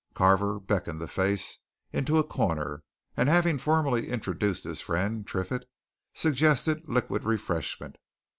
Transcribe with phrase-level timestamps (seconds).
[0.15, 1.59] Carver beckoned the face
[1.93, 2.81] into a corner,
[3.15, 5.69] and having formally introduced his friend Triffitt,
[6.15, 7.97] suggested liquid refreshment.